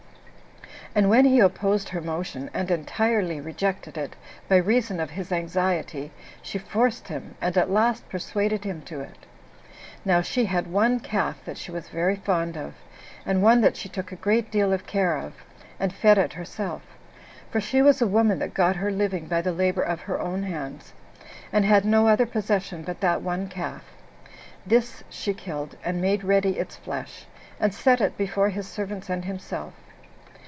[0.93, 4.17] And when he opposed her motion, and entirely rejected it,
[4.49, 9.25] by reason of his anxiety, she forced him, and at last persuaded him to it.
[10.03, 12.73] Now she had one calf that she was very fond of,
[13.25, 15.31] and one that she took a great deal of care of,
[15.79, 16.81] and fed it herself;
[17.49, 20.43] for she was a woman that got her living by the labor of her own
[20.43, 20.91] hands,
[21.53, 23.85] and had no other possession but that one calf;
[24.67, 27.27] this she killed, and made ready its flesh,
[27.61, 29.73] and set it before his servants and himself.